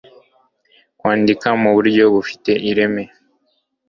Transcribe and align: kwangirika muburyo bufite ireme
kwangirika 0.99 1.49
muburyo 1.61 2.03
bufite 2.13 2.51
ireme 2.69 3.03